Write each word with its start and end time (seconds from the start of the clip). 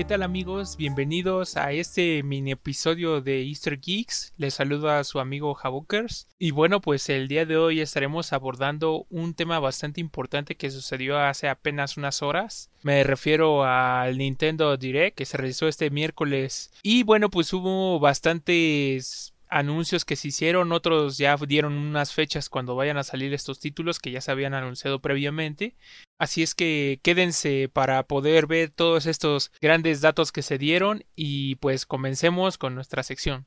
¿Qué 0.00 0.06
tal 0.06 0.22
amigos? 0.22 0.78
Bienvenidos 0.78 1.58
a 1.58 1.72
este 1.72 2.22
mini 2.22 2.52
episodio 2.52 3.20
de 3.20 3.42
Easter 3.42 3.78
Geeks. 3.78 4.32
Les 4.38 4.54
saluda 4.54 4.98
a 4.98 5.04
su 5.04 5.20
amigo 5.20 5.52
Javokers. 5.52 6.26
Y 6.38 6.52
bueno, 6.52 6.80
pues 6.80 7.10
el 7.10 7.28
día 7.28 7.44
de 7.44 7.58
hoy 7.58 7.80
estaremos 7.82 8.32
abordando 8.32 9.04
un 9.10 9.34
tema 9.34 9.60
bastante 9.60 10.00
importante 10.00 10.56
que 10.56 10.70
sucedió 10.70 11.18
hace 11.18 11.50
apenas 11.50 11.98
unas 11.98 12.22
horas. 12.22 12.70
Me 12.82 13.04
refiero 13.04 13.62
al 13.62 14.16
Nintendo 14.16 14.74
Direct 14.78 15.18
que 15.18 15.26
se 15.26 15.36
realizó 15.36 15.68
este 15.68 15.90
miércoles. 15.90 16.72
Y 16.82 17.02
bueno, 17.02 17.28
pues 17.28 17.52
hubo 17.52 18.00
bastantes 18.00 19.34
anuncios 19.50 20.06
que 20.06 20.16
se 20.16 20.28
hicieron, 20.28 20.72
otros 20.72 21.18
ya 21.18 21.36
dieron 21.36 21.74
unas 21.74 22.14
fechas 22.14 22.48
cuando 22.48 22.74
vayan 22.74 22.96
a 22.96 23.04
salir 23.04 23.34
estos 23.34 23.60
títulos 23.60 23.98
que 23.98 24.12
ya 24.12 24.22
se 24.22 24.30
habían 24.30 24.54
anunciado 24.54 25.00
previamente. 25.00 25.74
Así 26.20 26.42
es 26.42 26.54
que 26.54 27.00
quédense 27.02 27.70
para 27.72 28.02
poder 28.02 28.46
ver 28.46 28.68
todos 28.68 29.06
estos 29.06 29.50
grandes 29.62 30.02
datos 30.02 30.32
que 30.32 30.42
se 30.42 30.58
dieron 30.58 31.02
y 31.16 31.54
pues 31.56 31.86
comencemos 31.86 32.58
con 32.58 32.74
nuestra 32.74 33.02
sección. 33.02 33.46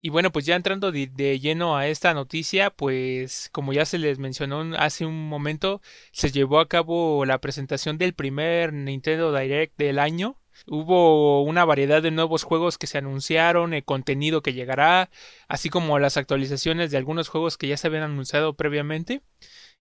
Y 0.00 0.10
bueno, 0.10 0.30
pues 0.30 0.46
ya 0.46 0.54
entrando 0.54 0.92
de, 0.92 1.40
lleno 1.40 1.76
a 1.76 1.88
esta 1.88 2.14
noticia, 2.14 2.70
pues 2.70 3.48
como 3.52 3.72
ya 3.72 3.84
se 3.84 3.98
les 3.98 4.18
mencionó 4.20 4.76
hace 4.78 5.04
un 5.04 5.28
momento, 5.28 5.80
se 6.12 6.30
llevó 6.30 6.60
a 6.60 6.68
cabo 6.68 7.24
la 7.24 7.40
presentación 7.40 7.98
del 7.98 8.14
primer 8.14 8.72
Nintendo 8.72 9.36
Direct 9.36 9.76
del 9.76 9.98
año. 9.98 10.36
Hubo 10.66 11.42
una 11.42 11.64
variedad 11.64 12.00
de 12.02 12.12
nuevos 12.12 12.44
juegos 12.44 12.78
que 12.78 12.86
se 12.86 12.98
anunciaron, 12.98 13.74
el 13.74 13.84
contenido 13.84 14.40
que 14.42 14.52
llegará, 14.52 15.10
así 15.48 15.68
como 15.68 15.98
las 15.98 16.16
actualizaciones 16.16 16.90
de 16.92 16.96
algunos 16.96 17.28
juegos 17.28 17.56
que 17.56 17.68
ya 17.68 17.76
se 17.76 17.88
habían 17.88 18.04
anunciado 18.04 18.54
previamente. 18.54 19.22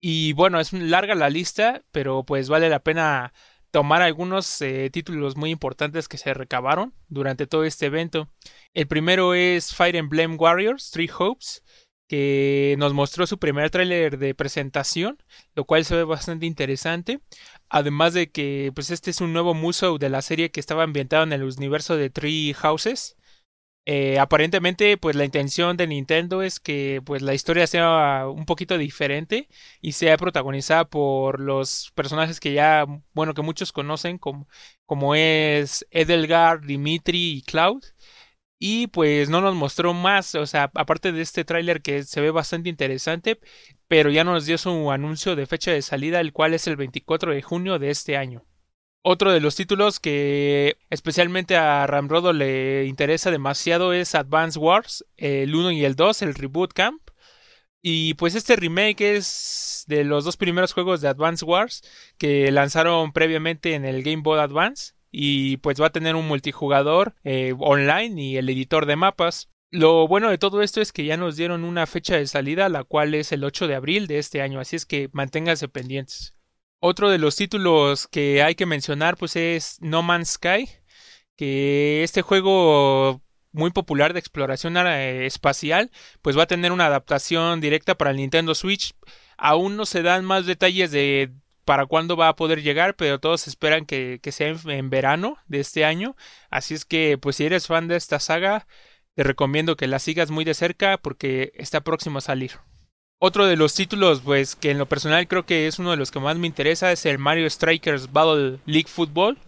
Y 0.01 0.35
bueno, 0.35 0.61
es 0.61 0.73
larga 0.75 1.15
la 1.15 1.31
lista, 1.31 1.83
pero 1.93 2.25
pues 2.25 2.51
vale 2.51 2.69
la 2.69 2.81
pena 2.81 3.33
tomar 3.75 4.03
algunos 4.03 4.63
eh, 4.63 4.89
títulos 4.93 5.37
muy 5.37 5.51
importantes 5.51 6.07
que 6.07 6.17
se 6.17 6.33
recabaron 6.33 6.95
durante 7.09 7.49
todo 7.49 7.65
este 7.65 7.87
evento. 7.87 8.31
El 8.73 8.87
primero 8.87 9.35
es 9.35 9.75
Fire 9.75 9.97
Emblem 9.97 10.37
Warriors, 10.39 10.93
Three 10.93 11.11
Hopes, 11.19 11.65
que 12.07 12.77
nos 12.79 12.95
mostró 12.95 13.27
su 13.27 13.39
primer 13.39 13.71
tráiler 13.71 14.17
de 14.19 14.33
presentación, 14.33 15.21
lo 15.57 15.65
cual 15.65 15.85
se 15.85 15.97
ve 15.97 16.05
bastante 16.05 16.47
interesante. 16.47 17.19
Además 17.69 18.15
de 18.15 18.31
que 18.31 18.71
pues 18.73 18.93
este 18.93 19.11
es 19.11 19.21
un 19.21 19.33
nuevo 19.33 19.55
museo 19.55 19.99
de 19.99 20.09
la 20.09 20.23
serie 20.23 20.53
que 20.53 20.61
estaba 20.61 20.85
ambientado 20.85 21.25
en 21.25 21.33
el 21.33 21.43
universo 21.43 21.97
de 21.97 22.11
Three 22.11 22.55
Houses. 22.55 23.17
Eh, 23.87 24.19
aparentemente, 24.19 24.97
pues 24.97 25.15
la 25.15 25.27
intención 25.27 25.77
de 25.77 25.87
Nintendo 25.87 26.43
es 26.43 26.59
que 26.59 27.03
pues 27.05 27.21
la 27.21 27.35
historia 27.35 27.67
sea 27.67 28.27
un 28.29 28.47
poquito 28.47 28.79
diferente 28.79 29.49
y 29.83 29.93
sea 29.93 30.17
protagonizada 30.17 30.87
por 30.87 31.39
los 31.39 31.93
personajes 31.95 32.41
que 32.41 32.55
ya, 32.55 32.87
bueno, 33.13 33.35
que 33.35 33.43
muchos 33.43 33.73
conocen 33.73 34.17
como, 34.19 34.49
como 34.87 35.15
es 35.15 35.87
Edelgard, 35.91 36.65
Dimitri 36.65 37.37
y 37.39 37.43
Cloud. 37.43 37.83
Y 38.59 38.87
pues 38.89 39.29
no 39.29 39.41
nos 39.41 39.55
mostró 39.55 39.93
más, 39.95 40.35
o 40.35 40.47
sea, 40.47 40.71
aparte 40.75 41.13
de 41.13 41.21
este 41.23 41.45
tráiler 41.45 41.83
que 41.83 42.03
se 42.05 42.21
ve 42.21 42.31
bastante 42.31 42.71
interesante, 42.71 43.39
pero 43.89 44.11
ya 44.11 44.25
nos 44.25 44.47
dio 44.47 44.57
su 44.59 44.91
anuncio 44.91 45.37
de 45.37 45.47
fecha 45.47 45.73
de 45.73 45.83
salida, 45.83 46.21
el 46.21 46.33
cual 46.33 46.55
es 46.55 46.67
el 46.67 46.77
24 46.77 47.35
de 47.35 47.43
junio 47.43 47.79
de 47.79 47.91
este 47.91 48.17
año. 48.17 48.45
Otro 49.07 49.33
de 49.33 49.41
los 49.41 49.55
títulos 49.55 50.01
que 50.01 50.79
especialmente 50.89 51.57
a 51.59 51.87
Ramrodo 51.87 52.33
le 52.33 52.87
interesa 52.87 53.31
demasiado 53.31 53.93
es 53.93 54.15
Advance 54.15 54.59
Wars, 54.59 55.05
el 55.19 55.55
1 55.55 55.73
y 55.73 55.85
el 55.85 55.95
2, 55.95 56.23
el 56.23 56.35
Reboot 56.35 56.73
Camp. 56.73 57.03
Y 57.83 58.15
pues 58.15 58.35
este 58.35 58.57
remake 58.57 59.03
es 59.03 59.85
de 59.89 60.05
los 60.05 60.25
dos 60.25 60.39
primeros 60.39 60.73
juegos 60.73 61.03
de 61.03 61.09
Advance 61.09 61.45
Wars 61.45 61.83
que 62.17 62.51
lanzaron 62.51 63.13
previamente 63.13 63.75
en 63.75 63.85
el 63.85 64.03
Game 64.03 64.23
Boy 64.23 64.39
Advance. 64.39 64.95
Y 65.11 65.59
pues 65.59 65.79
va 65.79 65.89
a 65.89 65.93
tener 65.93 66.17
un 66.17 66.27
multijugador 66.27 67.15
eh, 67.25 67.53
online 67.59 68.23
y 68.23 68.37
el 68.39 68.49
editor 68.49 68.87
de 68.87 68.97
mapas. 68.97 69.51
Lo 69.71 70.09
bueno 70.09 70.31
de 70.31 70.39
todo 70.39 70.63
esto 70.63 70.81
es 70.81 70.93
que 70.93 71.05
ya 71.05 71.19
nos 71.19 71.37
dieron 71.37 71.65
una 71.65 71.87
fecha 71.87 72.17
de 72.17 72.27
salida, 72.27 72.71
la 72.71 72.85
cual 72.85 73.13
es 73.15 73.33
el 73.33 73.45
8 73.45 73.69
de 73.69 73.75
abril 73.75 74.07
de 74.07 74.19
este 74.19 74.41
año, 74.41 74.61
así 74.61 74.77
es 74.77 74.87
que 74.87 75.11
manténganse 75.13 75.69
pendientes. 75.69 76.35
Otro 76.87 77.09
de 77.09 77.17
los 77.17 77.35
títulos 77.35 78.07
que 78.07 78.43
hay 78.43 78.57
que 78.57 78.67
mencionar 78.67 79.17
pues 79.17 79.37
es 79.37 79.79
No 79.81 80.03
Man's 80.03 80.33
Sky, 80.33 80.69
que 81.35 82.03
este 82.03 82.21
juego 82.21 83.23
muy 83.53 83.71
popular 83.71 84.13
de 84.13 84.19
exploración 84.19 84.77
eh, 84.77 85.25
espacial 85.25 85.91
pues 86.21 86.37
va 86.37 86.43
a 86.43 86.47
tener 86.47 86.73
una 86.73 86.85
adaptación 86.85 87.63
directa 87.63 87.95
para 87.95 88.11
el 88.11 88.19
Nintendo 88.19 88.55
Switch. 88.55 88.93
Aún 89.39 89.79
no 89.79 89.87
se 89.87 90.03
dan 90.03 90.27
más 90.27 90.45
detalles 90.45 90.91
de 90.91 91.33
para 91.65 91.87
cuándo 91.87 92.19
va 92.19 92.29
a 92.29 92.37
poder 92.37 92.63
llegar, 92.63 92.97
pero 92.97 93.19
todos 93.19 93.49
esperan 93.49 93.87
que, 93.87 94.21
sea 94.31 94.49
en, 94.49 94.71
en, 94.71 94.91
verano 94.91 95.39
de 95.47 95.61
este 95.61 95.87
año. 95.87 96.17
Así 96.51 96.75
es 96.75 96.85
que, 96.85 97.17
pues 97.17 97.37
si 97.37 97.47
eres 97.47 97.67
fan 97.67 97.89
de 97.89 97.97
esta 97.97 98.21
saga, 98.21 98.67
te 99.15 99.23
recomiendo 99.23 99.77
que 99.77 99.87
la 99.87 99.99
sigas 100.01 100.31
muy 100.31 100.45
de 100.45 100.53
cerca 100.53 100.99
porque 100.99 101.53
está 101.55 101.81
próximo 101.81 102.19
a 102.19 102.21
salir. 102.21 102.61
Otro 103.19 103.47
de 103.47 103.57
los 103.57 103.75
títulos, 103.75 104.21
pues, 104.21 104.55
que 104.57 104.71
en 104.71 104.79
lo 104.79 104.87
personal 104.87 105.27
creo 105.29 105.47
que 105.47 105.67
es 105.67 105.79
uno 105.79 105.93
de 105.93 105.97
los 105.97 106.11
que 106.11 106.21
más 106.21 106.37
me 106.37 106.47
interesa, 106.47 106.93
es 106.93 107.07
el 107.07 107.19
Mario 107.19 107.49
Strikers 107.49 108.13
Battle 108.13 108.59
League 108.67 108.89
Football, 108.89 109.39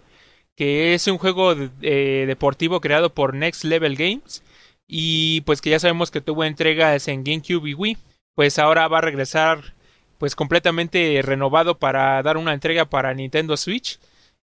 que 0.57 0.95
es 0.95 1.07
un 1.07 1.19
juego 1.19 1.55
eh, 1.83 2.25
deportivo 2.27 2.81
creado 2.81 3.13
por 3.13 3.35
Next 3.35 3.65
Level 3.65 3.97
Games 3.97 4.43
y 4.89 5.41
pues 5.43 5.61
que 5.61 5.71
ya 5.71 5.79
sabemos 5.79 6.11
que 6.11 6.21
tuvo 6.21 6.45
entregas 6.45 7.09
en 7.09 7.25
GameCube 7.25 7.71
y 7.71 7.75
Wii. 7.75 7.97
Pues 8.35 8.59
ahora 8.59 8.89
va 8.89 8.99
a 8.99 9.03
regresar 9.03 9.75
pues 10.19 10.35
completamente 10.35 11.21
renovado 11.23 11.79
para 11.79 12.23
dar 12.23 12.37
una 12.37 12.55
entrega 12.55 12.87
para 12.87 13.15
Nintendo 13.15 13.57
Switch. 13.57 13.99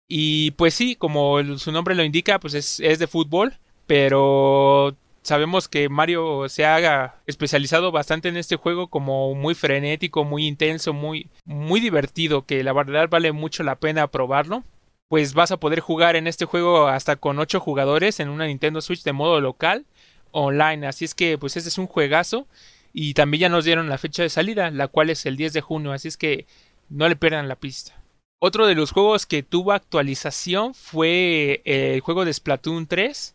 Y 0.09 0.53
pues 0.53 0.75
sí, 0.75 0.97
como 0.97 1.43
su 1.59 1.72
nombre 1.72 1.94
lo 1.94 2.05
indica, 2.05 2.38
pues 2.41 2.55
es, 2.55 2.81
es 2.81 2.99
de 2.99 3.06
fútbol, 3.06 3.55
pero 3.87 4.97
sabemos 5.22 5.69
que 5.69 5.88
Mario 5.88 6.49
se 6.49 6.65
ha 6.65 7.16
especializado 7.27 7.93
bastante 7.93 8.28
en 8.28 8.37
este 8.37 8.56
juego 8.56 8.88
como 8.88 9.34
muy 9.34 9.55
frenético, 9.55 10.25
muy 10.25 10.47
intenso, 10.47 10.93
muy, 10.93 11.28
muy 11.44 11.81
divertido, 11.81 12.44
que 12.44 12.62
la 12.62 12.72
verdad 12.72 13.09
vale 13.09 13.32
mucho 13.32 13.62
la 13.62 13.77
pena 13.77 14.09
probarlo. 14.09 14.65
Pues 15.09 15.34
vas 15.34 15.53
a 15.53 15.59
poder 15.59 15.81
jugar 15.81 16.16
en 16.16 16.27
este 16.27 16.47
juego 16.47 16.88
hasta 16.88 17.16
con 17.16 17.38
8 17.38 17.61
jugadores 17.61 18.19
en 18.19 18.28
una 18.28 18.47
Nintendo 18.47 18.81
Switch 18.81 19.03
de 19.03 19.12
modo 19.12 19.41
local, 19.41 19.84
online. 20.31 20.87
Así 20.87 21.05
es 21.05 21.15
que 21.15 21.38
pues 21.38 21.56
este 21.56 21.69
es 21.69 21.78
un 21.78 21.87
juegazo. 21.87 22.47
Y 22.94 23.15
también 23.15 23.43
ya 23.43 23.49
nos 23.49 23.65
dieron 23.65 23.88
la 23.88 23.99
fecha 23.99 24.22
de 24.22 24.28
salida, 24.28 24.71
la 24.71 24.88
cual 24.88 25.11
es 25.11 25.25
el 25.27 25.37
10 25.37 25.53
de 25.55 25.61
junio. 25.61 25.93
Así 25.93 26.09
es 26.09 26.16
que 26.16 26.47
no 26.88 27.09
le 27.09 27.16
pierdan 27.16 27.49
la 27.49 27.56
pista. 27.56 28.03
Otro 28.38 28.66
de 28.66 28.75
los 28.75 28.91
juegos 28.91 29.25
que 29.25 29.43
tuvo 29.43 29.72
actualización 29.72 30.75
fue 30.75 31.62
el 31.65 32.00
juego 32.00 32.25
de 32.25 32.32
Splatoon 32.32 32.87
3 32.87 33.34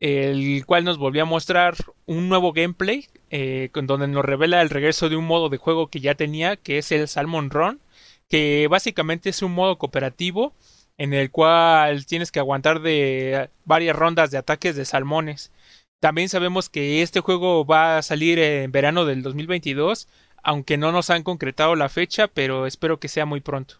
el 0.00 0.64
cual 0.66 0.84
nos 0.84 0.98
volvió 0.98 1.22
a 1.22 1.26
mostrar 1.26 1.74
un 2.06 2.28
nuevo 2.28 2.52
gameplay, 2.52 3.06
eh, 3.30 3.70
donde 3.72 4.08
nos 4.08 4.24
revela 4.24 4.62
el 4.62 4.70
regreso 4.70 5.08
de 5.08 5.16
un 5.16 5.26
modo 5.26 5.48
de 5.48 5.56
juego 5.56 5.88
que 5.88 6.00
ya 6.00 6.14
tenía, 6.14 6.56
que 6.56 6.78
es 6.78 6.92
el 6.92 7.08
Salmon 7.08 7.50
Run, 7.50 7.80
que 8.28 8.66
básicamente 8.68 9.30
es 9.30 9.42
un 9.42 9.52
modo 9.52 9.78
cooperativo 9.78 10.52
en 10.98 11.12
el 11.12 11.30
cual 11.30 12.06
tienes 12.06 12.32
que 12.32 12.38
aguantar 12.38 12.80
de 12.80 13.50
varias 13.64 13.96
rondas 13.96 14.30
de 14.30 14.38
ataques 14.38 14.76
de 14.76 14.84
salmones. 14.84 15.52
También 16.00 16.28
sabemos 16.28 16.68
que 16.68 17.02
este 17.02 17.20
juego 17.20 17.64
va 17.64 17.98
a 17.98 18.02
salir 18.02 18.38
en 18.38 18.70
verano 18.72 19.04
del 19.04 19.22
2022, 19.22 20.08
aunque 20.42 20.76
no 20.76 20.92
nos 20.92 21.10
han 21.10 21.22
concretado 21.22 21.74
la 21.74 21.88
fecha, 21.88 22.28
pero 22.28 22.66
espero 22.66 22.98
que 22.98 23.08
sea 23.08 23.26
muy 23.26 23.40
pronto. 23.40 23.76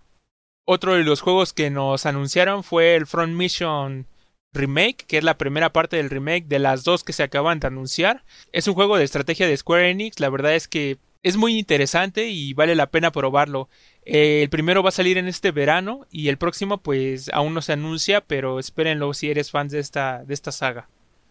Otro 0.66 0.94
de 0.94 1.04
los 1.04 1.20
juegos 1.20 1.52
que 1.52 1.70
nos 1.70 2.06
anunciaron 2.06 2.64
fue 2.64 2.96
el 2.96 3.06
Front 3.06 3.34
Mission 3.34 4.06
remake, 4.52 5.04
que 5.06 5.18
es 5.18 5.24
la 5.24 5.38
primera 5.38 5.72
parte 5.72 5.96
del 5.96 6.10
remake 6.10 6.46
de 6.46 6.58
las 6.58 6.84
dos 6.84 7.04
que 7.04 7.12
se 7.12 7.22
acaban 7.22 7.60
de 7.60 7.66
anunciar. 7.66 8.24
Es 8.52 8.66
un 8.68 8.74
juego 8.74 8.96
de 8.96 9.04
estrategia 9.04 9.46
de 9.46 9.56
Square 9.56 9.90
Enix, 9.90 10.20
la 10.20 10.30
verdad 10.30 10.54
es 10.54 10.68
que 10.68 10.98
es 11.22 11.36
muy 11.36 11.58
interesante 11.58 12.28
y 12.28 12.54
vale 12.54 12.74
la 12.74 12.90
pena 12.90 13.10
probarlo. 13.10 13.68
Eh, 14.04 14.42
el 14.42 14.48
primero 14.48 14.82
va 14.82 14.90
a 14.90 14.92
salir 14.92 15.18
en 15.18 15.26
este 15.26 15.50
verano 15.50 16.06
y 16.10 16.28
el 16.28 16.38
próximo 16.38 16.78
pues 16.78 17.30
aún 17.32 17.52
no 17.52 17.62
se 17.62 17.72
anuncia, 17.72 18.20
pero 18.20 18.60
espérenlo 18.60 19.12
si 19.12 19.30
eres 19.30 19.50
fan 19.50 19.68
de 19.68 19.80
esta, 19.80 20.24
de 20.24 20.34
esta 20.34 20.52
saga. 20.52 20.88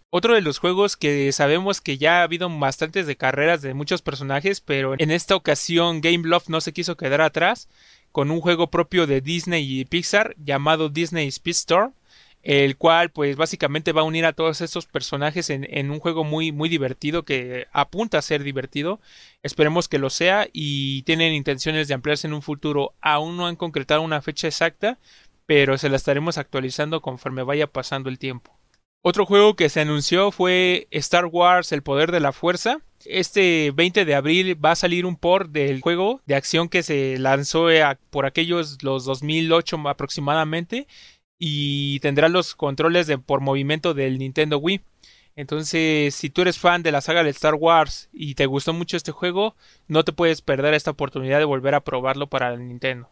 Otro 0.10 0.34
de 0.34 0.42
los 0.42 0.60
juegos 0.60 0.96
que 0.98 1.32
sabemos 1.32 1.82
que 1.82 1.98
ya 1.98 2.20
ha 2.20 2.24
habido 2.24 2.50
bastantes 2.50 3.08
de 3.08 3.18
carreras 3.18 3.62
de 3.62 3.74
muchos 3.74 4.02
personajes, 4.02 4.62
pero 4.62 4.96
en 4.98 5.12
esta 5.12 5.36
ocasión 5.36 6.00
Gameloft 6.00 6.48
no 6.48 6.62
se 6.62 6.74
quiso 6.74 6.96
quedar 6.96 7.22
atrás 7.22 7.70
con 8.12 8.32
un 8.32 8.40
juego 8.40 8.70
propio 8.70 9.08
de 9.08 9.20
Disney 9.20 9.80
y 9.80 9.84
Pixar 9.84 10.36
llamado 10.38 10.88
Disney 10.88 11.30
Speedstorm, 11.30 11.94
el 12.46 12.78
cual 12.78 13.10
pues 13.10 13.36
básicamente 13.36 13.92
va 13.92 14.02
a 14.02 14.06
unir 14.06 14.26
a 14.26 14.34
todos 14.34 14.62
estos 14.62 14.86
personajes 14.86 15.50
en, 15.50 15.92
un 15.92 16.00
juego 16.00 16.24
muy 16.24 16.52
muy 16.52 16.70
divertido 16.70 17.24
que 17.24 17.68
apunta 17.74 18.20
a 18.20 18.22
ser 18.22 18.44
divertido. 18.44 19.02
Esperemos 19.44 19.90
que 19.90 19.98
lo 19.98 20.10
sea 20.10 20.48
y 20.54 21.02
tienen 21.04 21.34
intenciones 21.34 21.88
de 21.88 21.96
ampliarse 21.96 22.28
en 22.28 22.34
un 22.34 22.44
futuro. 22.44 22.94
Aún 23.02 23.36
no 23.36 23.48
han 23.48 23.56
concretado 23.56 24.02
una 24.02 24.22
fecha 24.22 24.48
exacta 24.48 25.00
pero 25.46 25.78
se 25.78 25.90
la 25.90 25.96
estaremos 25.96 26.38
actualizando 26.38 27.02
conforme 27.02 27.44
vaya 27.44 27.68
pasando 27.68 28.10
el 28.10 28.20
tiempo. 28.20 28.58
Otro 29.02 29.26
juego 29.26 29.56
que 29.56 29.70
se 29.70 29.82
anunció 29.82 30.32
fue 30.32 30.88
Star 30.90 31.26
Wars 31.26 31.72
El 31.72 31.84
Poder 31.84 32.12
de 32.12 32.20
la 32.20 32.32
Fuerza. 32.32 32.80
Este 33.06 33.72
20 33.76 34.04
de 34.04 34.16
abril 34.16 34.64
va 34.64 34.72
a 34.72 34.76
salir 34.76 35.06
un 35.06 35.16
port 35.16 35.52
del 35.52 35.82
juego 35.82 36.22
de 36.26 36.34
acción 36.34 36.70
que 36.70 36.82
se 36.82 37.20
lanzó 37.20 37.68
por 38.10 38.26
aquellos 38.26 38.82
los 38.82 39.06
2008 39.06 39.88
aproximadamente 39.88 40.88
y 41.38 42.00
tendrá 42.00 42.30
los 42.30 42.56
controles 42.56 43.12
por 43.26 43.42
movimiento 43.42 43.94
del 43.94 44.20
Nintendo 44.20 44.58
Wii. 44.58 44.82
Entonces, 45.36 46.16
si 46.16 46.30
tú 46.30 46.42
eres 46.42 46.58
fan 46.58 46.82
de 46.82 46.94
la 46.94 47.02
saga 47.02 47.24
de 47.24 47.30
Star 47.30 47.56
Wars 47.56 48.10
y 48.14 48.36
te 48.36 48.46
gustó 48.46 48.74
mucho 48.74 48.96
este 48.96 49.12
juego, 49.12 49.56
no 49.88 50.06
te 50.06 50.14
puedes 50.14 50.42
perder 50.42 50.74
esta 50.74 50.92
oportunidad 50.92 51.40
de 51.40 51.46
volver 51.46 51.76
a 51.76 51.84
probarlo 51.84 52.28
para 52.28 52.54
el 52.54 52.68
Nintendo. 52.68 53.10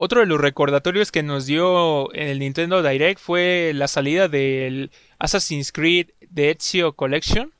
Otro 0.00 0.20
de 0.20 0.26
los 0.26 0.40
recordatorios 0.40 1.10
que 1.10 1.24
nos 1.24 1.46
dio 1.46 2.12
el 2.12 2.38
Nintendo 2.38 2.84
Direct 2.84 3.20
fue 3.20 3.72
la 3.74 3.88
salida 3.88 4.28
del 4.28 4.92
Assassin's 5.18 5.72
Creed 5.72 6.10
de 6.30 6.52
Ezio 6.52 6.92
Collection, 6.92 7.52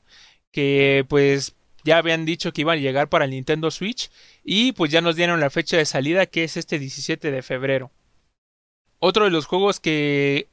que 0.53 1.05
pues 1.09 1.55
ya 1.83 1.97
habían 1.97 2.23
dicho 2.23 2.53
que 2.53 2.61
iban 2.61 2.77
a 2.77 2.81
llegar 2.81 3.09
para 3.09 3.25
el 3.25 3.31
Nintendo 3.31 3.71
Switch 3.71 4.09
y 4.41 4.71
pues 4.71 4.89
ya 4.89 5.01
nos 5.01 5.17
dieron 5.17 5.41
la 5.41 5.49
fecha 5.49 5.75
de 5.75 5.85
salida 5.85 6.25
que 6.27 6.45
es 6.45 6.55
este 6.55 6.79
17 6.79 7.29
de 7.29 7.41
febrero. 7.41 7.91
Otro 8.99 9.25
de 9.25 9.31
los 9.31 9.45
juegos 9.45 9.79
que 9.79 10.47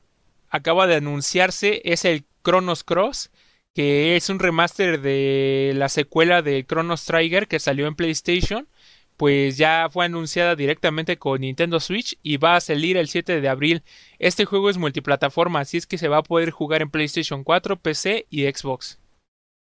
acaba 0.49 0.87
de 0.87 0.97
anunciarse 0.97 1.83
es 1.85 2.05
el 2.05 2.25
Chronos 2.45 2.85
Cross, 2.85 3.31
que 3.75 4.17
es 4.17 4.31
un 4.31 4.39
remaster 4.39 5.01
de 5.01 5.73
la 5.75 5.89
secuela 5.89 6.43
de 6.43 6.65
Chronos 6.65 7.05
Trigger 7.05 7.49
que 7.49 7.61
salió 7.61 7.87
en 7.87 7.95
PlayStation 7.95 8.69
pues 9.17 9.57
ya 9.57 9.89
fue 9.91 10.05
anunciada 10.05 10.57
directamente 10.57 11.17
con 11.17 11.41
Nintendo 11.41 11.81
Switch 11.81 12.19
y 12.23 12.37
va 12.37 12.57
a 12.57 12.61
salir 12.61 12.97
el 12.97 13.09
7 13.09 13.41
de 13.41 13.49
abril. 13.49 13.83
Este 14.19 14.45
juego 14.45 14.71
es 14.71 14.77
multiplataforma, 14.77 15.61
así 15.61 15.79
es 15.79 15.87
que 15.87 15.99
se 15.99 16.09
va 16.09 16.19
a 16.19 16.23
poder 16.23 16.51
jugar 16.51 16.83
en 16.83 16.91
PlayStation 16.91 17.43
4, 17.43 17.77
PC 17.77 18.27
y 18.31 18.45
Xbox. 18.45 18.99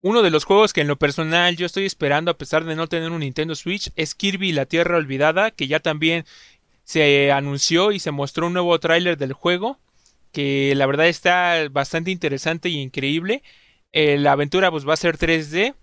Uno 0.01 0.21
de 0.21 0.31
los 0.31 0.43
juegos 0.43 0.73
que 0.73 0.81
en 0.81 0.87
lo 0.87 0.97
personal 0.97 1.55
yo 1.55 1.65
estoy 1.65 1.85
esperando 1.85 2.29
a 2.29 2.37
pesar 2.37 2.65
de 2.65 2.75
no 2.75 2.87
tener 2.87 3.11
un 3.11 3.21
Nintendo 3.21 3.55
Switch 3.55 3.89
es 3.95 4.15
Kirby 4.15 4.51
la 4.51 4.65
Tierra 4.65 4.97
Olvidada, 4.97 5.51
que 5.51 5.67
ya 5.67 5.79
también 5.79 6.25
se 6.83 7.31
anunció 7.31 7.91
y 7.91 7.99
se 7.99 8.11
mostró 8.11 8.47
un 8.47 8.53
nuevo 8.53 8.79
tráiler 8.79 9.17
del 9.17 9.33
juego, 9.33 9.79
que 10.31 10.73
la 10.75 10.85
verdad 10.85 11.07
está 11.07 11.67
bastante 11.71 12.11
interesante 12.11 12.69
y 12.69 12.81
increíble. 12.81 13.43
Eh, 13.91 14.17
la 14.17 14.33
aventura 14.33 14.71
pues 14.71 14.87
va 14.87 14.93
a 14.93 14.97
ser 14.97 15.17
3D 15.17 15.75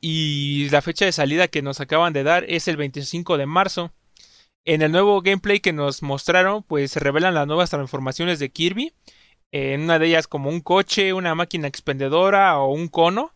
y 0.00 0.68
la 0.70 0.82
fecha 0.82 1.04
de 1.04 1.12
salida 1.12 1.48
que 1.48 1.62
nos 1.62 1.80
acaban 1.80 2.12
de 2.12 2.24
dar 2.24 2.44
es 2.48 2.68
el 2.68 2.76
25 2.76 3.38
de 3.38 3.46
marzo. 3.46 3.92
En 4.64 4.82
el 4.82 4.92
nuevo 4.92 5.22
gameplay 5.22 5.60
que 5.60 5.72
nos 5.72 6.02
mostraron, 6.02 6.62
pues 6.64 6.92
se 6.92 7.00
revelan 7.00 7.34
las 7.34 7.46
nuevas 7.46 7.70
transformaciones 7.70 8.38
de 8.38 8.50
Kirby. 8.50 8.92
En 9.52 9.82
una 9.82 9.98
de 9.98 10.06
ellas 10.06 10.26
como 10.26 10.50
un 10.50 10.60
coche, 10.60 11.12
una 11.12 11.34
máquina 11.34 11.68
expendedora 11.68 12.58
o 12.58 12.72
un 12.72 12.88
cono. 12.88 13.32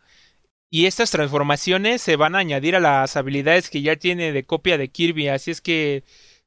Y 0.71 0.87
estas 0.87 1.11
transformaciones 1.11 2.03
se 2.03 2.17
van 2.17 2.35
a 2.35 2.39
añadir 2.39 2.77
a 2.77 2.81
las 2.81 3.17
habilidades 3.17 3.71
que 3.71 3.83
ya 3.83 3.97
tiene 3.97 4.33
de 4.33 4.45
copia 4.45 4.79
de 4.79 4.89
Kirby. 4.89 5.29
Así 5.29 5.51
es 5.53 5.61
que 5.61 6.05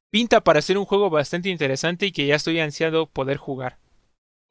pinta 0.10 0.42
para 0.42 0.62
ser 0.62 0.78
un 0.78 0.86
juego 0.86 1.10
bastante 1.10 1.50
interesante 1.50 2.06
y 2.06 2.12
que 2.12 2.26
ya 2.26 2.36
estoy 2.36 2.60
ansiado 2.60 3.08
poder 3.08 3.38
jugar. 3.38 3.78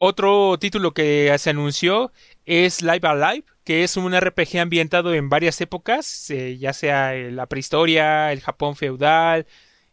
Otro 0.00 0.56
título 0.58 0.92
que 0.94 1.34
se 1.38 1.50
anunció 1.50 2.12
es 2.46 2.82
Live 2.82 3.00
Alive, 3.02 3.44
que 3.64 3.82
es 3.82 3.96
un 3.96 4.18
RPG 4.18 4.58
ambientado 4.58 5.12
en 5.12 5.28
varias 5.28 5.60
épocas, 5.60 6.30
eh, 6.30 6.56
ya 6.56 6.72
sea 6.72 7.12
la 7.12 7.46
prehistoria, 7.46 8.32
el 8.32 8.40
Japón 8.40 8.76
feudal, 8.76 9.46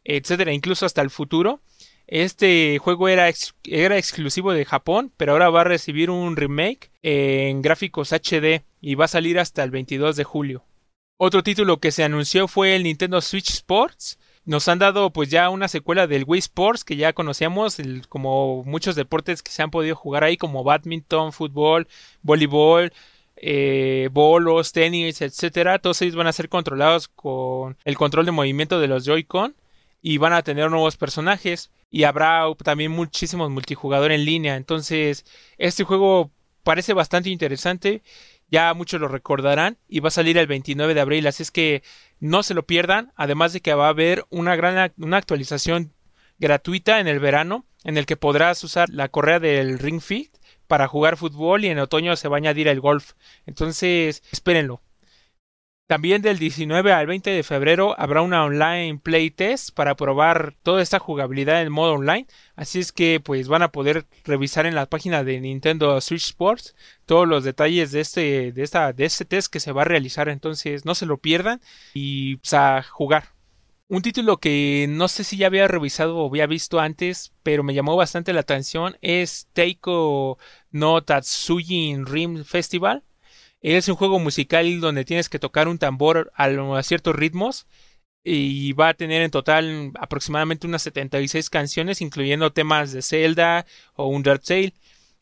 etcétera, 0.04 0.54
incluso 0.54 0.86
hasta 0.86 1.02
el 1.02 1.10
futuro. 1.10 1.62
Este 2.08 2.78
juego 2.78 3.10
era, 3.10 3.28
era 3.64 3.98
exclusivo 3.98 4.54
de 4.54 4.64
Japón, 4.64 5.12
pero 5.18 5.32
ahora 5.32 5.50
va 5.50 5.62
a 5.62 5.66
recibir 5.66 6.12
un 6.12 6.36
remake 6.36 6.92
en 7.02 7.64
gráficos 7.64 8.14
HD 8.14 8.64
y 8.80 8.94
va 8.94 9.06
a 9.06 9.10
salir 9.10 9.40
hasta 9.40 9.64
el 9.64 9.72
22 9.72 10.16
de 10.16 10.24
julio. 10.24 10.66
Otro 11.18 11.42
título 11.42 11.80
que 11.80 11.92
se 11.92 12.04
anunció 12.04 12.48
fue 12.48 12.76
el 12.76 12.84
Nintendo 12.84 13.22
Switch 13.22 13.50
Sports, 13.50 14.20
nos 14.45 14.68
han 14.68 14.80
dado 14.80 15.09
pues 15.12 15.30
ya 15.30 15.50
una 15.50 15.68
secuela 15.68 16.07
del 16.07 16.24
Wii 16.25 16.39
Sports 16.39 16.83
que 16.83 16.95
ya 16.95 17.13
conocíamos, 17.13 17.77
como 18.09 18.63
muchos 18.63 18.95
deportes 18.95 19.42
que 19.42 19.51
se 19.51 19.63
han 19.63 19.71
podido 19.71 19.95
jugar 19.95 20.24
ahí, 20.24 20.38
como 20.38 20.63
badminton, 20.63 21.33
fútbol, 21.33 21.88
voleibol, 22.21 22.94
eh, 23.38 24.09
bolos, 24.12 24.71
tenis, 24.71 25.21
etcétera. 25.21 25.80
Todos 25.80 26.01
ellos 26.03 26.15
van 26.15 26.27
a 26.27 26.33
ser 26.33 26.47
controlados 26.47 27.07
con 27.07 27.77
el 27.83 27.97
control 27.97 28.25
de 28.25 28.31
movimiento 28.31 28.80
de 28.80 28.88
los 28.88 29.03
Joy-Con 29.06 29.56
y 30.01 30.19
van 30.19 30.33
a 30.33 30.44
tener 30.44 30.69
nuevos 30.69 30.95
personajes 30.95 31.71
y 31.89 32.03
habrá 32.03 32.44
también 32.63 32.92
muchísimos 32.92 33.50
multijugador 33.50 34.12
en 34.12 34.25
línea. 34.25 34.56
Entonces, 34.57 35.25
este 35.57 35.83
juego 35.83 36.30
parece 36.63 36.94
bastante 36.94 37.30
interesante 37.30 38.03
ya 38.50 38.74
muchos 38.74 39.01
lo 39.01 39.07
recordarán 39.07 39.77
y 39.88 40.00
va 40.00 40.09
a 40.09 40.12
salir 40.12 40.38
el 40.38 40.47
29 40.47 40.94
de 40.94 41.01
abril, 41.01 41.27
así 41.27 41.44
es 41.44 41.51
que 41.51 41.83
no 42.20 42.44
se 42.44 42.54
lo 42.54 42.66
pierdan, 42.66 43.12
además 43.16 43.54
de 43.54 43.62
que 43.62 43.74
va 43.74 43.88
a 43.88 43.90
haber 43.90 44.26
una 44.30 44.56
gran 44.56 44.94
una 44.98 45.18
actualización 45.18 45.94
gratuita 46.38 47.00
en 47.00 47.08
el 47.08 47.20
verano 47.20 47.66
en 47.84 47.98
el 47.98 48.06
que 48.06 48.18
podrás 48.18 48.64
usar 48.64 48.90
la 48.90 49.10
correa 49.10 49.40
del 49.40 49.80
Ring 49.80 50.02
Fit 50.02 50.36
para 50.68 50.88
jugar 50.88 51.18
fútbol 51.18 51.64
y 51.64 51.68
en 51.68 51.80
otoño 51.80 52.16
se 52.16 52.28
va 52.28 52.38
a 52.38 52.40
añadir 52.40 52.68
el 52.68 52.82
golf. 52.82 53.14
Entonces, 53.46 54.24
espérenlo. 54.32 54.82
También 55.88 56.24
del 56.24 56.40
19 56.40 56.94
al 56.94 57.06
20 57.06 57.30
de 57.30 57.44
febrero 57.44 57.94
habrá 58.00 58.24
una 58.24 58.44
online 58.44 59.00
play 59.04 59.30
test 59.30 59.70
para 59.70 59.96
probar 59.96 60.56
toda 60.64 60.82
esta 60.82 60.98
jugabilidad 60.98 61.62
en 61.62 61.72
modo 61.72 61.94
online. 61.94 62.26
Así 62.56 62.80
es 62.80 62.92
que 62.92 63.20
pues 63.20 63.48
van 63.48 63.62
a 63.62 63.72
poder 63.72 64.08
revisar 64.24 64.66
en 64.66 64.74
la 64.74 64.88
página 64.88 65.24
de 65.24 65.40
Nintendo 65.40 66.02
Switch 66.02 66.26
Sports 66.26 66.76
todos 67.06 67.28
los 67.28 67.44
detalles 67.44 67.92
de 67.92 68.00
este, 68.02 68.52
de 68.52 68.64
esta, 68.64 68.94
de 68.94 69.06
este 69.06 69.26
test 69.26 69.54
que 69.54 69.60
se 69.60 69.74
va 69.74 69.84
a 69.84 69.86
realizar. 69.86 70.28
Entonces 70.28 70.86
no 70.86 70.96
se 70.96 71.06
lo 71.06 71.20
pierdan 71.20 71.62
y 71.94 72.38
pues, 72.38 72.54
a 72.54 72.81
jugar. 72.81 73.36
Un 73.88 74.02
título 74.02 74.38
que 74.38 74.88
no 74.90 75.07
sé 75.07 75.24
si 75.24 75.38
ya 75.38 75.45
había 75.45 75.68
revisado 75.68 76.18
o 76.18 76.28
había 76.28 76.48
visto 76.48 76.80
antes, 76.80 77.31
pero 77.44 77.62
me 77.62 77.76
llamó 77.76 77.95
bastante 77.95 78.33
la 78.33 78.40
atención 78.40 78.98
es 79.02 79.48
Teiko 79.54 80.40
no 80.71 81.04
Tatsujin 81.04 82.07
Rim 82.07 82.44
Festival 82.44 83.04
es 83.74 83.88
un 83.88 83.95
juego 83.95 84.19
musical 84.19 84.80
donde 84.80 85.06
tienes 85.06 85.28
que 85.28 85.40
tocar 85.40 85.68
un 85.68 85.80
tambor 85.80 86.31
a, 86.36 86.84
ciertos 86.84 87.16
ritmos 87.16 87.66
y 88.24 88.74
va 88.74 88.90
a 88.90 88.94
tener 88.94 89.24
en 89.24 89.31
total 89.31 89.92
aproximadamente 90.00 90.68
unas 90.68 90.84
76 90.84 91.50
canciones, 91.50 92.02
incluyendo 92.02 92.54
temas 92.54 92.92
de 92.92 93.02
Zelda 93.02 93.66
o 93.95 94.07
Undertale. 94.07 94.74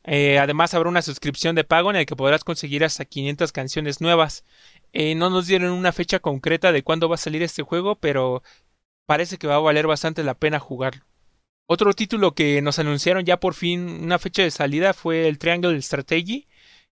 Eh, 0.06 0.40
además 0.40 0.74
habrá 0.74 0.90
una 0.90 1.02
suscripción 1.02 1.56
de 1.56 1.64
pago 1.64 1.90
en 1.90 1.98
la 1.98 2.06
que 2.06 2.18
podrás 2.18 2.44
conseguir 2.44 2.84
hasta 2.84 3.06
500 3.06 3.54
canciones 3.54 4.02
nuevas. 4.02 4.44
Eh, 4.92 5.16
no 5.16 5.30
nos 5.30 5.48
dieron 5.48 5.72
una 5.72 5.94
fecha 5.94 6.20
concreta 6.20 6.74
de 6.74 6.84
cuándo 6.84 7.08
va 7.08 7.16
a 7.16 7.18
salir 7.18 7.44
este 7.44 7.64
juego, 7.64 7.96
pero 7.96 8.44
parece 9.06 9.38
que 9.38 9.48
va 9.48 9.56
a 9.56 9.60
valer 9.60 9.88
bastante 9.88 10.24
la 10.24 10.34
pena 10.34 10.60
jugarlo. 10.60 11.06
Otro 11.66 11.94
título 11.94 12.36
que 12.36 12.62
nos 12.62 12.78
anunciaron 12.78 13.24
ya 13.24 13.40
por 13.40 13.54
fin 13.54 14.04
una 14.04 14.20
fecha 14.20 14.44
de 14.44 14.52
salida 14.52 14.94
fue 14.94 15.30
el 15.30 15.38
Triangle 15.38 15.82
Strategy, 15.82 16.48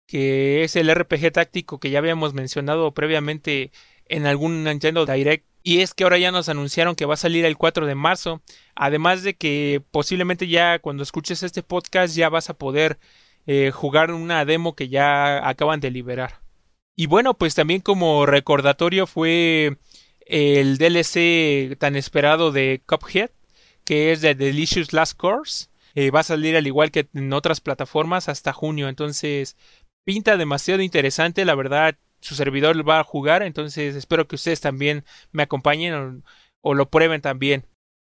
que 0.07 0.65
es 0.65 0.77
el 0.77 0.95
RPG 0.95 1.33
táctico 1.33 1.79
que 1.81 1.91
ya 1.91 1.99
habíamos 1.99 2.35
mencionado 2.35 2.93
previamente 2.93 3.73
en 4.07 4.27
algún 4.27 4.65
Nintendo 4.65 5.07
Direct. 5.07 5.47
Y 5.63 5.81
es 5.81 5.95
que 5.95 6.05
ahora 6.05 6.19
ya 6.19 6.31
nos 6.31 6.49
anunciaron 6.49 6.95
que 6.95 7.07
va 7.07 7.15
a 7.15 7.17
salir 7.17 7.45
el 7.47 7.57
4 7.57 7.87
de 7.87 7.95
marzo. 7.95 8.43
Además 8.75 9.23
de 9.23 9.35
que 9.35 9.83
posiblemente 9.91 10.47
ya 10.47 10.79
cuando 10.79 11.03
escuches 11.03 11.43
este 11.43 11.63
podcast 11.63 12.15
ya 12.15 12.29
vas 12.29 12.51
a 12.51 12.55
poder 12.55 12.99
eh, 13.47 13.71
jugar 13.73 14.11
una 14.11 14.45
demo 14.45 14.75
que 14.75 14.89
ya 14.89 15.49
acaban 15.49 15.81
de 15.81 15.91
liberar. 15.91 16.41
Y 16.97 17.07
bueno, 17.07 17.35
pues 17.35 17.55
también 17.55 17.81
como 17.81 18.27
recordatorio 18.27 19.07
fue 19.07 19.79
el 20.27 20.79
DLC 20.79 21.77
tan 21.79 21.97
esperado 21.97 22.53
de 22.53 22.83
Cuphead, 22.87 23.31
que 23.85 24.13
es 24.13 24.21
de 24.21 24.35
Delicious 24.35 24.93
Last 24.93 25.17
Course. 25.17 25.69
Eh, 25.97 26.11
va 26.11 26.21
a 26.21 26.25
salir 26.25 26.57
al 26.57 26.67
igual 26.67 26.91
que 26.91 27.09
en 27.15 27.33
otras 27.33 27.61
plataformas 27.61 28.29
hasta 28.29 28.53
junio. 28.53 28.89
Entonces, 28.89 29.57
pinta 30.05 30.37
demasiado 30.37 30.83
interesante, 30.83 31.45
la 31.45 31.55
verdad, 31.55 31.97
su 32.21 32.35
servidor 32.35 32.89
va 32.89 33.01
a 33.01 33.05
jugar, 33.05 33.43
entonces 33.43 33.95
espero 33.95 34.27
que 34.27 34.37
ustedes 34.37 34.61
también 34.61 35.05
me 35.33 35.43
acompañen 35.43 36.23
o, 36.61 36.75
lo 36.75 36.89
prueben 36.89 37.21
también. 37.21 37.67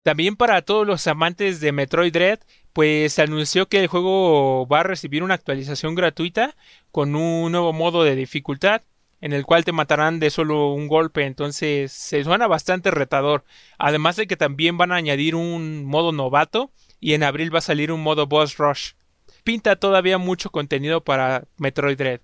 También 0.03 0.35
para 0.35 0.61
todos 0.63 0.87
los 0.87 1.05
amantes 1.07 1.59
de 1.59 1.71
Metroid 1.71 2.11
Dread, 2.11 2.39
pues 2.73 3.13
se 3.13 3.21
anunció 3.21 3.67
que 3.67 3.79
el 3.79 3.87
juego 3.87 4.67
va 4.67 4.79
a 4.79 4.83
recibir 4.83 5.23
una 5.23 5.35
actualización 5.35 5.95
gratuita 5.95 6.55
con 6.91 7.15
un 7.15 7.51
nuevo 7.51 7.71
modo 7.71 8.03
de 8.03 8.15
dificultad 8.15 8.81
en 9.21 9.33
el 9.33 9.45
cual 9.45 9.63
te 9.63 9.71
matarán 9.71 10.19
de 10.19 10.31
solo 10.31 10.73
un 10.73 10.87
golpe, 10.87 11.25
entonces 11.25 11.91
se 11.91 12.23
suena 12.23 12.47
bastante 12.47 12.89
retador. 12.89 13.45
Además 13.77 14.15
de 14.15 14.25
que 14.25 14.35
también 14.35 14.77
van 14.77 14.91
a 14.91 14.95
añadir 14.95 15.35
un 15.35 15.85
modo 15.85 16.11
novato 16.11 16.71
y 16.99 17.13
en 17.13 17.23
abril 17.23 17.53
va 17.53 17.59
a 17.59 17.61
salir 17.61 17.91
un 17.91 18.01
modo 18.01 18.25
boss 18.25 18.57
rush. 18.57 18.93
Pinta 19.43 19.75
todavía 19.75 20.17
mucho 20.17 20.49
contenido 20.49 21.03
para 21.03 21.47
Metroid 21.57 21.97
Dread. 21.97 22.21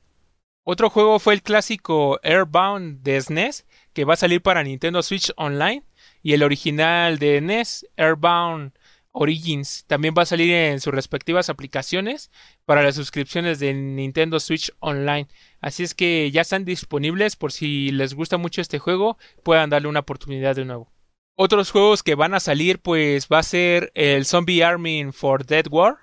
Otro 0.63 0.89
juego 0.89 1.19
fue 1.19 1.33
el 1.33 1.41
clásico 1.41 2.19
Airbound 2.23 3.01
de 3.01 3.21
SNES, 3.21 3.61
e 3.61 3.65
que 3.93 4.05
va 4.05 4.15
a 4.15 4.17
salir 4.17 4.41
para 4.41 4.63
Nintendo 4.63 5.01
Switch 5.01 5.31
Online, 5.37 5.83
y 6.21 6.33
el 6.33 6.43
original 6.43 7.19
de 7.19 7.39
NES, 7.39 7.87
Airbound 7.95 8.73
Origins, 9.13 9.85
también 9.87 10.13
va 10.15 10.23
a 10.23 10.25
salir 10.27 10.51
en 10.53 10.79
sus 10.79 10.93
respectivas 10.93 11.49
aplicaciones 11.49 12.31
para 12.65 12.83
las 12.83 12.95
suscripciones 12.95 13.59
de 13.59 13.73
Nintendo 13.73 14.39
Switch 14.39 14.71
Online. 14.79 15.27
Así 15.59 15.83
es 15.83 15.95
que 15.95 16.29
ya 16.31 16.41
están 16.41 16.65
disponibles 16.65 17.35
por 17.35 17.51
si 17.51 17.91
les 17.91 18.13
gusta 18.13 18.37
mucho 18.37 18.61
este 18.61 18.77
juego, 18.77 19.17
puedan 19.43 19.69
darle 19.69 19.87
una 19.87 20.01
oportunidad 20.01 20.55
de 20.55 20.65
nuevo. 20.65 20.91
Otros 21.35 21.71
juegos 21.71 22.03
que 22.03 22.15
van 22.15 22.33
a 22.33 22.39
salir, 22.39 22.79
pues 22.79 23.27
va 23.31 23.39
a 23.39 23.43
ser 23.43 23.91
el 23.95 24.25
Zombie 24.25 24.63
Army 24.63 25.11
for 25.11 25.45
Dead 25.45 25.65
War, 25.69 25.97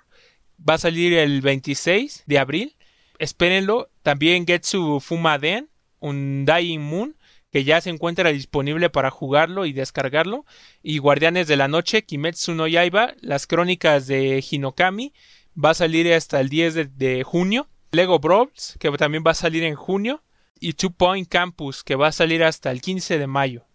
va 0.57 0.75
a 0.75 0.79
salir 0.79 1.13
el 1.13 1.41
26 1.41 2.23
de 2.25 2.39
abril 2.39 2.75
espérenlo. 3.19 3.89
También 4.03 4.45
Getsu 4.45 4.99
Fumaden, 4.99 5.69
un 5.99 6.45
Dying 6.45 6.81
Moon, 6.81 7.15
que 7.51 7.63
ya 7.63 7.81
se 7.81 7.89
encuentra 7.89 8.31
disponible 8.31 8.89
para 8.89 9.11
jugarlo 9.11 9.65
y 9.65 9.73
descargarlo. 9.73 10.45
Y 10.83 10.97
Guardianes 10.97 11.47
de 11.47 11.55
la 11.55 11.67
Noche, 11.67 12.03
Kimetsu 12.03 12.53
no 12.53 12.67
Yaiba, 12.67 13.13
las 13.21 13.47
crónicas 13.47 14.07
de 14.07 14.43
Hinokami, 14.47 15.13
va 15.61 15.71
a 15.71 15.75
salir 15.75 16.11
hasta 16.13 16.39
el 16.39 16.49
10 16.49 16.97
de, 16.97 17.23
junio. 17.23 17.67
Lego 17.91 18.19
Brawls, 18.19 18.75
que 18.79 18.91
también 18.91 19.23
va 19.25 19.31
a 19.31 19.35
salir 19.35 19.63
en 19.63 19.75
junio. 19.75 20.21
Y 20.59 20.73
Two 20.73 20.91
Point 20.91 21.27
Campus, 21.29 21.83
que 21.83 21.95
va 21.95 22.07
a 22.07 22.11
salir 22.11 22.43
hasta 22.43 22.71
el 22.71 22.81
15 22.81 23.17
de 23.17 23.27
mayo. 23.27 23.65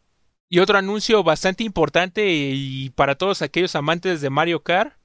Y 0.48 0.58
otro 0.58 0.78
anuncio 0.78 1.22
bastante 1.22 1.62
importante 1.62 2.26
y 2.28 2.90
para 2.90 3.14
todos 3.14 3.40
aquellos 3.40 3.76
amantes 3.76 4.20
de 4.20 4.30
Mario 4.30 4.62
Kart 4.62 4.99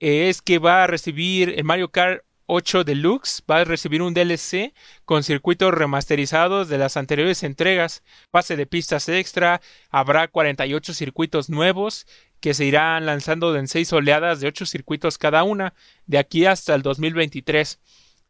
es 0.00 0.42
que 0.42 0.58
va 0.58 0.84
a 0.84 0.86
recibir 0.86 1.54
el 1.56 1.64
Mario 1.64 1.90
Kart 1.90 2.22
8 2.46 2.84
Deluxe 2.84 3.42
va 3.50 3.58
a 3.58 3.64
recibir 3.64 4.02
un 4.02 4.14
DLC 4.14 4.72
con 5.04 5.24
circuitos 5.24 5.74
remasterizados 5.74 6.68
de 6.68 6.78
las 6.78 6.96
anteriores 6.96 7.42
entregas, 7.42 8.02
pase 8.30 8.56
de 8.56 8.66
pistas 8.66 9.08
extra, 9.08 9.60
habrá 9.90 10.28
48 10.28 10.94
circuitos 10.94 11.50
nuevos 11.50 12.06
que 12.40 12.54
se 12.54 12.64
irán 12.64 13.06
lanzando 13.06 13.56
en 13.56 13.66
6 13.66 13.92
oleadas 13.92 14.40
de 14.40 14.46
8 14.46 14.66
circuitos 14.66 15.18
cada 15.18 15.42
una, 15.42 15.74
de 16.06 16.18
aquí 16.18 16.46
hasta 16.46 16.74
el 16.74 16.82
2023. 16.82 17.80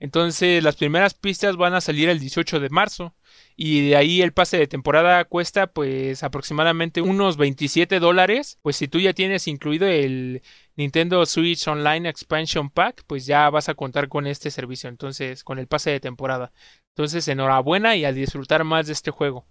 Entonces 0.00 0.62
las 0.62 0.76
primeras 0.76 1.14
pistas 1.14 1.56
van 1.56 1.74
a 1.74 1.80
salir 1.80 2.08
el 2.08 2.18
18 2.18 2.60
de 2.60 2.70
marzo 2.70 3.14
y 3.58 3.88
de 3.88 3.96
ahí 3.96 4.20
el 4.20 4.34
pase 4.34 4.58
de 4.58 4.66
temporada 4.66 5.24
cuesta 5.24 5.66
pues 5.66 6.22
aproximadamente 6.22 7.00
unos 7.00 7.38
27 7.38 7.98
dólares. 8.00 8.58
Pues 8.60 8.76
si 8.76 8.86
tú 8.86 9.00
ya 9.00 9.14
tienes 9.14 9.48
incluido 9.48 9.86
el 9.86 10.42
Nintendo 10.76 11.24
Switch 11.24 11.66
Online 11.66 12.06
Expansion 12.06 12.68
Pack, 12.68 13.04
pues 13.06 13.24
ya 13.24 13.48
vas 13.48 13.70
a 13.70 13.74
contar 13.74 14.08
con 14.08 14.26
este 14.26 14.50
servicio, 14.50 14.90
entonces 14.90 15.42
con 15.42 15.58
el 15.58 15.68
pase 15.68 15.90
de 15.90 16.00
temporada. 16.00 16.52
Entonces 16.90 17.26
enhorabuena 17.28 17.96
y 17.96 18.04
a 18.04 18.12
disfrutar 18.12 18.62
más 18.64 18.88
de 18.88 18.92
este 18.92 19.10
juego. 19.10 19.46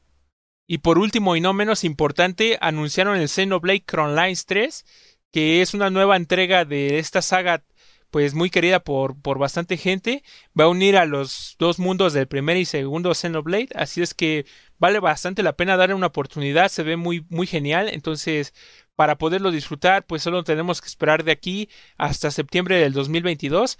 Y 0.67 0.79
por 0.79 0.99
último 0.99 1.35
y 1.35 1.41
no 1.41 1.53
menos 1.53 1.83
importante, 1.83 2.59
anunciaron 2.61 3.17
el 3.17 3.27
Xenoblade 3.27 3.85
Chronolines 3.85 4.45
3, 4.45 4.85
que 5.31 5.61
es 5.63 5.73
una 5.73 5.89
nueva 5.89 6.15
entrega 6.15 6.63
de 6.63 6.99
esta 6.99 7.23
saga 7.23 7.63
pues 8.11 8.33
muy 8.33 8.49
querida 8.49 8.79
por, 8.79 9.19
por 9.21 9.39
bastante 9.39 9.77
gente. 9.77 10.23
Va 10.57 10.65
a 10.65 10.69
unir 10.69 10.97
a 10.97 11.05
los 11.05 11.55
dos 11.59 11.79
mundos 11.79 12.13
del 12.13 12.27
primer 12.27 12.57
y 12.57 12.65
segundo 12.65 13.13
Xenoblade. 13.13 13.69
Así 13.75 14.01
es 14.01 14.13
que 14.13 14.45
vale 14.79 14.99
bastante 14.99 15.43
la 15.43 15.57
pena 15.57 15.77
darle 15.77 15.95
una 15.95 16.07
oportunidad. 16.07 16.69
Se 16.69 16.83
ve 16.83 16.95
muy, 16.95 17.25
muy 17.29 17.47
genial. 17.47 17.89
Entonces, 17.91 18.53
para 18.95 19.17
poderlo 19.17 19.51
disfrutar, 19.51 20.05
pues 20.05 20.23
solo 20.23 20.43
tenemos 20.43 20.81
que 20.81 20.87
esperar 20.87 21.23
de 21.23 21.31
aquí 21.31 21.69
hasta 21.97 22.31
septiembre 22.31 22.77
del 22.79 22.93
2022. 22.93 23.77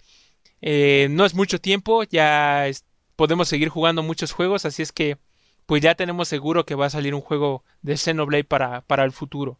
Eh, 0.61 1.07
no 1.11 1.25
es 1.25 1.33
mucho 1.33 1.59
tiempo. 1.59 2.03
Ya 2.03 2.65
podemos 3.15 3.47
seguir 3.47 3.69
jugando 3.69 4.03
muchos 4.03 4.31
juegos. 4.31 4.65
Así 4.65 4.81
es 4.81 4.91
que, 4.91 5.17
pues 5.65 5.81
ya 5.81 5.95
tenemos 5.95 6.27
seguro 6.27 6.65
que 6.65 6.75
va 6.75 6.87
a 6.87 6.89
salir 6.89 7.15
un 7.15 7.21
juego 7.21 7.63
de 7.81 7.97
Xenoblade 7.97 8.43
para, 8.43 8.81
para 8.81 9.03
el 9.03 9.11
futuro. 9.11 9.59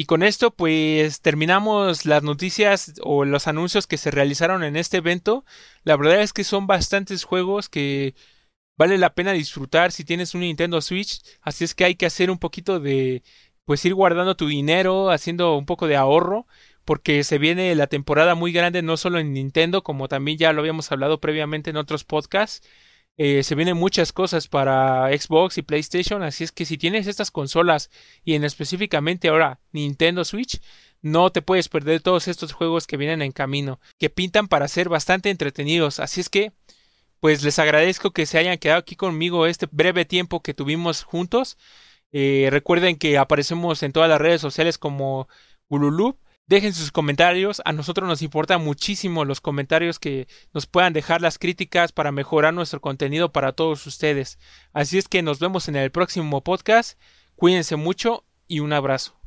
Y 0.00 0.04
con 0.04 0.22
esto 0.22 0.52
pues 0.52 1.22
terminamos 1.22 2.06
las 2.06 2.22
noticias 2.22 2.94
o 3.02 3.24
los 3.24 3.48
anuncios 3.48 3.88
que 3.88 3.98
se 3.98 4.12
realizaron 4.12 4.62
en 4.62 4.76
este 4.76 4.98
evento. 4.98 5.44
La 5.82 5.96
verdad 5.96 6.20
es 6.22 6.32
que 6.32 6.44
son 6.44 6.68
bastantes 6.68 7.24
juegos 7.24 7.68
que 7.68 8.14
vale 8.76 8.96
la 8.96 9.12
pena 9.14 9.32
disfrutar 9.32 9.90
si 9.90 10.04
tienes 10.04 10.34
un 10.34 10.42
Nintendo 10.42 10.80
Switch. 10.82 11.20
Así 11.42 11.64
es 11.64 11.74
que 11.74 11.84
hay 11.84 11.96
que 11.96 12.06
hacer 12.06 12.30
un 12.30 12.38
poquito 12.38 12.78
de 12.78 13.24
pues 13.64 13.84
ir 13.84 13.92
guardando 13.92 14.36
tu 14.36 14.46
dinero, 14.46 15.10
haciendo 15.10 15.56
un 15.56 15.66
poco 15.66 15.88
de 15.88 15.96
ahorro. 15.96 16.46
Porque 16.84 17.24
se 17.24 17.38
viene 17.38 17.74
la 17.74 17.88
temporada 17.88 18.36
muy 18.36 18.52
grande 18.52 18.82
no 18.82 18.96
solo 18.96 19.18
en 19.18 19.32
Nintendo, 19.32 19.82
como 19.82 20.06
también 20.06 20.38
ya 20.38 20.52
lo 20.52 20.60
habíamos 20.60 20.92
hablado 20.92 21.20
previamente 21.20 21.70
en 21.70 21.76
otros 21.76 22.04
podcasts, 22.04 22.62
eh, 23.18 23.42
se 23.42 23.56
vienen 23.56 23.76
muchas 23.76 24.12
cosas 24.12 24.46
para 24.46 25.08
Xbox 25.08 25.58
y 25.58 25.62
PlayStation, 25.62 26.22
así 26.22 26.44
es 26.44 26.52
que 26.52 26.64
si 26.64 26.78
tienes 26.78 27.08
estas 27.08 27.32
consolas 27.32 27.90
y 28.24 28.34
en 28.34 28.44
específicamente 28.44 29.28
ahora 29.28 29.58
Nintendo 29.72 30.24
Switch, 30.24 30.60
no 31.02 31.30
te 31.30 31.42
puedes 31.42 31.68
perder 31.68 32.00
todos 32.00 32.28
estos 32.28 32.52
juegos 32.52 32.86
que 32.86 32.96
vienen 32.96 33.20
en 33.22 33.32
camino, 33.32 33.80
que 33.98 34.08
pintan 34.08 34.46
para 34.46 34.68
ser 34.68 34.88
bastante 34.88 35.30
entretenidos, 35.30 35.98
así 35.98 36.20
es 36.20 36.28
que 36.28 36.52
pues 37.18 37.42
les 37.42 37.58
agradezco 37.58 38.12
que 38.12 38.24
se 38.24 38.38
hayan 38.38 38.58
quedado 38.58 38.78
aquí 38.78 38.94
conmigo 38.94 39.46
este 39.46 39.66
breve 39.70 40.04
tiempo 40.04 40.40
que 40.40 40.54
tuvimos 40.54 41.02
juntos. 41.02 41.58
Eh, 42.12 42.46
recuerden 42.52 42.96
que 42.96 43.18
aparecemos 43.18 43.82
en 43.82 43.90
todas 43.92 44.08
las 44.08 44.20
redes 44.20 44.40
sociales 44.40 44.78
como 44.78 45.28
Ululup 45.68 46.18
Dejen 46.48 46.72
sus 46.72 46.90
comentarios, 46.92 47.60
a 47.66 47.74
nosotros 47.74 48.08
nos 48.08 48.22
importa 48.22 48.56
muchísimo 48.56 49.26
los 49.26 49.42
comentarios 49.42 49.98
que 49.98 50.26
nos 50.54 50.66
puedan 50.66 50.94
dejar 50.94 51.20
las 51.20 51.38
críticas 51.38 51.92
para 51.92 52.10
mejorar 52.10 52.54
nuestro 52.54 52.80
contenido 52.80 53.32
para 53.32 53.52
todos 53.52 53.86
ustedes. 53.86 54.38
Así 54.72 54.96
es 54.96 55.08
que 55.08 55.20
nos 55.20 55.40
vemos 55.40 55.68
en 55.68 55.76
el 55.76 55.90
próximo 55.90 56.42
podcast, 56.42 56.98
cuídense 57.36 57.76
mucho 57.76 58.24
y 58.46 58.60
un 58.60 58.72
abrazo. 58.72 59.17